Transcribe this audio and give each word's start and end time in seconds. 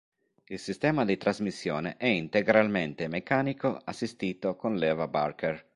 Il 0.45 0.57
sistema 0.57 1.05
di 1.05 1.15
trasmissione 1.15 1.97
è 1.97 2.07
integralmente 2.07 3.07
meccanico 3.07 3.79
assistito 3.85 4.55
con 4.55 4.75
leva 4.77 5.07
Barker. 5.07 5.63